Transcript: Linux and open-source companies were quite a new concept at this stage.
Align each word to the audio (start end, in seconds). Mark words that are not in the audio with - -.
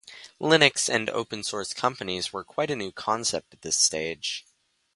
Linux 0.41 0.89
and 0.91 1.11
open-source 1.11 1.75
companies 1.75 2.33
were 2.33 2.43
quite 2.43 2.71
a 2.71 2.75
new 2.75 2.91
concept 2.91 3.53
at 3.53 3.61
this 3.61 3.77
stage. 3.77 4.47